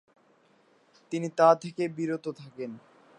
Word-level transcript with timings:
তিনি 1.11 1.27
তা 1.29 1.49
থেকে 1.55 1.83
বিরত 1.87 2.25
থাকেন। 2.31 2.71